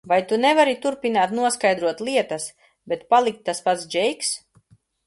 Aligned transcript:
Vai 0.11 0.17
tu 0.29 0.37
nevari 0.45 0.73
turpināt 0.85 1.35
noskaidrot 1.41 2.03
lietas, 2.09 2.49
bet 2.95 3.07
palikt 3.15 3.47
tas 3.51 3.65
pats 3.69 3.89
Džeiks? 3.97 4.35